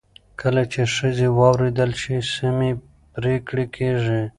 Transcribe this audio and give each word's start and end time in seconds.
کله 0.41 0.63
چې 0.71 0.81
ښځې 0.95 1.27
واورېدل 1.39 1.91
شي، 2.01 2.17
سمې 2.35 2.71
پرېکړې 3.15 3.65
کېږي. 3.75 4.21